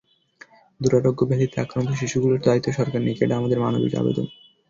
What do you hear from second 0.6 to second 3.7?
দুরারোগ্য ব্যাধিতে আক্রান্ত শিশুগুলোর দায়িত্ব সরকার নিক, এটা আমাদের